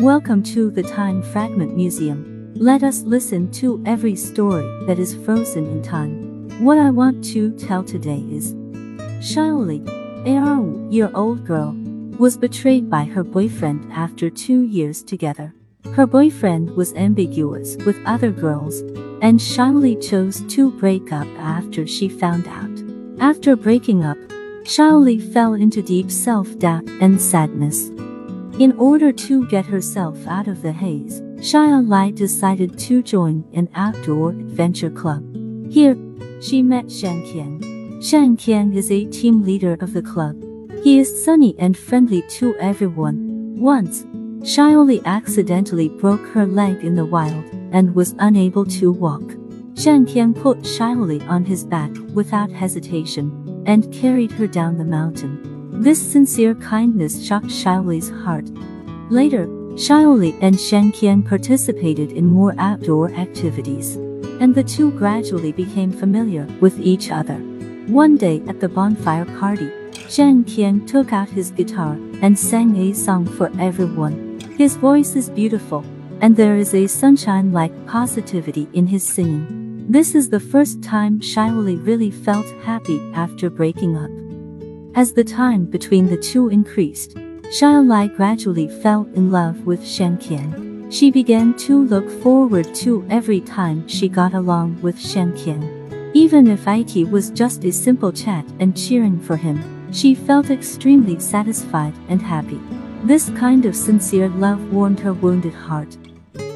Welcome 0.00 0.42
to 0.44 0.70
the 0.70 0.82
Time 0.82 1.20
Fragment 1.22 1.76
Museum. 1.76 2.54
Let 2.54 2.82
us 2.82 3.02
listen 3.02 3.50
to 3.50 3.82
every 3.84 4.16
story 4.16 4.64
that 4.86 4.98
is 4.98 5.14
frozen 5.14 5.66
in 5.66 5.82
time. 5.82 6.48
What 6.64 6.78
I 6.78 6.88
want 6.88 7.22
to 7.34 7.50
tell 7.58 7.84
today 7.84 8.24
is 8.30 8.54
Xiaoli, 9.20 9.86
a 10.26 10.90
year 10.90 11.10
old 11.14 11.44
girl, 11.44 11.74
was 12.18 12.38
betrayed 12.38 12.88
by 12.88 13.04
her 13.04 13.22
boyfriend 13.22 13.92
after 13.92 14.30
two 14.30 14.62
years 14.62 15.02
together. 15.02 15.52
Her 15.92 16.06
boyfriend 16.06 16.70
was 16.70 16.94
ambiguous 16.94 17.76
with 17.84 18.00
other 18.06 18.30
girls, 18.30 18.80
and 19.20 19.38
Xiaoli 19.38 20.02
chose 20.02 20.40
to 20.54 20.70
break 20.70 21.12
up 21.12 21.28
after 21.36 21.86
she 21.86 22.08
found 22.08 22.48
out. 22.48 23.20
After 23.20 23.54
breaking 23.54 24.02
up, 24.02 24.16
Xiaoli 24.64 25.30
fell 25.34 25.52
into 25.52 25.82
deep 25.82 26.10
self-doubt 26.10 26.88
and 27.02 27.20
sadness. 27.20 27.90
In 28.60 28.72
order 28.76 29.10
to 29.10 29.48
get 29.48 29.64
herself 29.64 30.26
out 30.26 30.46
of 30.46 30.60
the 30.60 30.70
haze, 30.70 31.22
Xiaoli 31.40 32.14
decided 32.14 32.78
to 32.80 33.02
join 33.02 33.42
an 33.54 33.70
outdoor 33.74 34.32
adventure 34.32 34.90
club. 34.90 35.24
Here, 35.72 35.96
she 36.42 36.62
met 36.62 36.92
Shan 36.92 37.22
Qian. 37.22 38.04
Shan 38.06 38.36
Qian 38.36 38.76
is 38.76 38.90
a 38.90 39.06
team 39.06 39.44
leader 39.44 39.78
of 39.80 39.94
the 39.94 40.02
club. 40.02 40.36
He 40.84 40.98
is 40.98 41.24
sunny 41.24 41.56
and 41.58 41.74
friendly 41.74 42.20
to 42.36 42.54
everyone. 42.56 43.58
Once, 43.58 44.04
Xiaoli 44.40 45.02
accidentally 45.06 45.88
broke 45.88 46.26
her 46.34 46.44
leg 46.44 46.84
in 46.84 46.96
the 46.96 47.06
wild 47.06 47.44
and 47.72 47.94
was 47.94 48.14
unable 48.18 48.66
to 48.66 48.92
walk. 48.92 49.36
Shan 49.74 50.04
Qian 50.04 50.38
put 50.38 50.58
Xiaoli 50.58 51.26
on 51.26 51.46
his 51.46 51.64
back 51.64 51.92
without 52.12 52.52
hesitation 52.52 53.64
and 53.66 53.90
carried 53.90 54.32
her 54.32 54.46
down 54.46 54.76
the 54.76 54.84
mountain. 54.84 55.59
This 55.80 56.12
sincere 56.12 56.54
kindness 56.56 57.24
shocked 57.24 57.46
Xiaoli's 57.46 58.10
heart. 58.22 58.44
Later, 59.10 59.46
Xiaoli 59.80 60.36
and 60.42 60.60
Shen 60.60 60.92
Qian 60.92 61.26
participated 61.26 62.12
in 62.12 62.26
more 62.26 62.54
outdoor 62.58 63.10
activities, 63.14 63.96
and 64.40 64.54
the 64.54 64.62
two 64.62 64.90
gradually 64.90 65.52
became 65.52 65.90
familiar 65.90 66.46
with 66.60 66.78
each 66.78 67.10
other. 67.10 67.38
One 67.86 68.18
day 68.18 68.42
at 68.46 68.60
the 68.60 68.68
bonfire 68.68 69.24
party, 69.40 69.72
Shen 70.06 70.44
Qian 70.44 70.86
took 70.86 71.14
out 71.14 71.30
his 71.30 71.50
guitar 71.50 71.94
and 72.20 72.38
sang 72.38 72.76
a 72.76 72.92
song 72.92 73.24
for 73.24 73.50
everyone. 73.58 74.38
His 74.58 74.76
voice 74.76 75.16
is 75.16 75.30
beautiful, 75.30 75.82
and 76.20 76.36
there 76.36 76.56
is 76.56 76.74
a 76.74 76.88
sunshine-like 76.88 77.86
positivity 77.86 78.68
in 78.74 78.86
his 78.86 79.02
singing. 79.02 79.86
This 79.88 80.14
is 80.14 80.28
the 80.28 80.40
first 80.40 80.82
time 80.82 81.20
Xiaoli 81.20 81.86
really 81.86 82.10
felt 82.10 82.46
happy 82.64 83.00
after 83.14 83.48
breaking 83.48 83.96
up. 83.96 84.10
As 84.96 85.12
the 85.12 85.22
time 85.22 85.66
between 85.66 86.08
the 86.08 86.16
two 86.16 86.48
increased, 86.48 87.14
Xiaoli 87.44 88.14
gradually 88.16 88.66
fell 88.66 89.08
in 89.14 89.30
love 89.30 89.64
with 89.64 89.86
Shen 89.86 90.18
Qian. 90.18 90.92
She 90.92 91.12
began 91.12 91.56
to 91.58 91.84
look 91.84 92.10
forward 92.22 92.74
to 92.76 93.06
every 93.08 93.40
time 93.40 93.86
she 93.86 94.08
got 94.08 94.34
along 94.34 94.82
with 94.82 95.00
Shen 95.00 95.32
Qian. 95.34 96.12
Even 96.12 96.48
if 96.48 96.66
it 96.66 97.08
was 97.08 97.30
just 97.30 97.64
a 97.64 97.70
simple 97.70 98.10
chat 98.10 98.44
and 98.58 98.76
cheering 98.76 99.20
for 99.20 99.36
him, 99.36 99.62
she 99.92 100.12
felt 100.12 100.50
extremely 100.50 101.20
satisfied 101.20 101.94
and 102.08 102.20
happy. 102.20 102.60
This 103.04 103.30
kind 103.30 103.66
of 103.66 103.76
sincere 103.76 104.28
love 104.28 104.72
warmed 104.72 104.98
her 105.00 105.12
wounded 105.12 105.54
heart. 105.54 105.96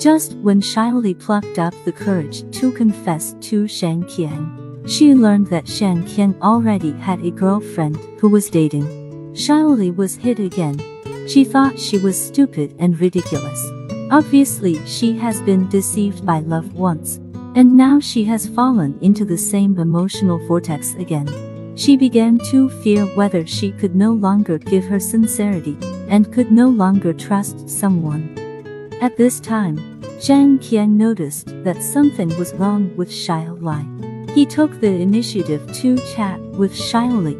Just 0.00 0.34
when 0.38 0.60
Xiaoli 0.60 1.18
plucked 1.18 1.60
up 1.60 1.74
the 1.84 1.92
courage 1.92 2.42
to 2.58 2.72
confess 2.72 3.36
to 3.42 3.68
Shen 3.68 4.02
Qian, 4.02 4.65
she 4.86 5.14
learned 5.14 5.48
that 5.48 5.68
Shan 5.68 6.04
Qian 6.04 6.40
already 6.40 6.92
had 6.92 7.20
a 7.24 7.30
girlfriend 7.30 7.96
who 8.20 8.28
was 8.28 8.48
dating. 8.48 8.84
Xiaoli 9.34 9.94
was 9.94 10.16
hit 10.16 10.38
again. 10.38 10.80
She 11.28 11.44
thought 11.44 11.78
she 11.78 11.98
was 11.98 12.16
stupid 12.20 12.74
and 12.78 12.98
ridiculous. 13.00 13.60
Obviously, 14.10 14.84
she 14.86 15.16
has 15.18 15.42
been 15.42 15.68
deceived 15.68 16.24
by 16.24 16.38
love 16.38 16.72
once, 16.74 17.16
and 17.56 17.76
now 17.76 17.98
she 17.98 18.22
has 18.24 18.46
fallen 18.46 18.96
into 19.02 19.24
the 19.24 19.36
same 19.36 19.76
emotional 19.78 20.38
vortex 20.46 20.94
again. 20.94 21.26
She 21.76 21.96
began 21.96 22.38
to 22.50 22.70
fear 22.82 23.04
whether 23.16 23.44
she 23.46 23.72
could 23.72 23.96
no 23.96 24.12
longer 24.12 24.58
give 24.58 24.84
her 24.84 25.00
sincerity 25.00 25.76
and 26.08 26.32
could 26.32 26.52
no 26.52 26.68
longer 26.68 27.12
trust 27.12 27.68
someone. 27.68 28.32
At 29.02 29.16
this 29.16 29.40
time, 29.40 29.76
Shan 30.20 30.60
Qian 30.60 30.90
noticed 30.90 31.48
that 31.64 31.82
something 31.82 32.28
was 32.38 32.54
wrong 32.54 32.96
with 32.96 33.10
Xiaoli. 33.10 34.05
He 34.36 34.44
took 34.44 34.80
the 34.80 35.00
initiative 35.00 35.72
to 35.80 35.96
chat 36.14 36.38
with 36.60 36.74
Xiaoli, 36.74 37.38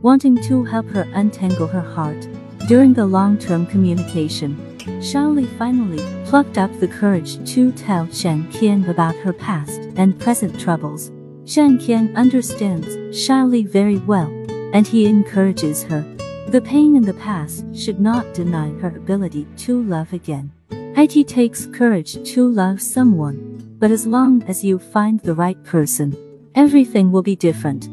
wanting 0.00 0.36
to 0.44 0.62
help 0.62 0.86
her 0.90 1.04
untangle 1.12 1.66
her 1.66 1.80
heart. 1.80 2.28
During 2.68 2.94
the 2.94 3.04
long-term 3.04 3.66
communication, 3.66 4.56
Xiaoli 4.78 5.48
finally 5.58 5.98
plucked 6.24 6.56
up 6.56 6.70
the 6.78 6.86
courage 6.86 7.44
to 7.52 7.72
tell 7.72 8.08
Shan 8.12 8.44
Qian 8.52 8.88
about 8.88 9.16
her 9.16 9.32
past 9.32 9.80
and 9.96 10.16
present 10.20 10.60
troubles. 10.60 11.10
Shan 11.46 11.78
Qian 11.78 12.14
understands 12.14 12.86
Xiaoli 13.10 13.66
very 13.66 13.98
well, 13.98 14.30
and 14.72 14.86
he 14.86 15.06
encourages 15.06 15.82
her. 15.82 16.02
The 16.50 16.60
pain 16.60 16.94
in 16.94 17.02
the 17.02 17.14
past 17.14 17.64
should 17.74 17.98
not 17.98 18.34
deny 18.34 18.68
her 18.78 18.94
ability 18.96 19.48
to 19.66 19.82
love 19.82 20.12
again. 20.12 20.52
It 20.70 21.26
takes 21.26 21.66
courage 21.66 22.22
to 22.34 22.48
love 22.48 22.80
someone, 22.80 23.76
but 23.80 23.90
as 23.90 24.06
long 24.06 24.44
as 24.44 24.64
you 24.64 24.78
find 24.78 25.18
the 25.20 25.34
right 25.34 25.62
person, 25.64 26.16
Everything 26.56 27.12
will 27.12 27.22
be 27.22 27.36
different. 27.36 27.90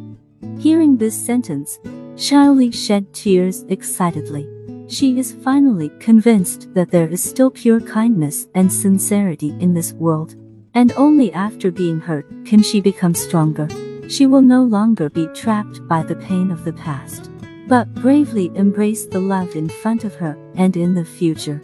Hearing 0.57 0.95
this 0.95 1.13
sentence, 1.13 1.79
Xiaoli 2.15 2.73
shed 2.73 3.13
tears 3.13 3.65
excitedly. 3.67 4.47
She 4.87 5.19
is 5.19 5.33
finally 5.33 5.89
convinced 5.99 6.73
that 6.73 6.89
there 6.89 7.09
is 7.09 7.21
still 7.21 7.51
pure 7.51 7.81
kindness 7.81 8.47
and 8.55 8.71
sincerity 8.71 9.49
in 9.59 9.73
this 9.73 9.91
world. 9.91 10.35
And 10.73 10.93
only 10.95 11.33
after 11.33 11.71
being 11.71 11.99
hurt 11.99 12.25
can 12.45 12.63
she 12.63 12.79
become 12.79 13.13
stronger. 13.13 13.67
She 14.07 14.27
will 14.27 14.41
no 14.41 14.63
longer 14.63 15.09
be 15.09 15.27
trapped 15.33 15.85
by 15.89 16.03
the 16.03 16.15
pain 16.15 16.49
of 16.49 16.63
the 16.63 16.73
past, 16.73 17.29
but 17.67 17.93
bravely 17.95 18.49
embrace 18.55 19.05
the 19.05 19.19
love 19.19 19.57
in 19.57 19.67
front 19.67 20.05
of 20.05 20.15
her 20.15 20.37
and 20.55 20.77
in 20.77 20.93
the 20.93 21.05
future. 21.05 21.61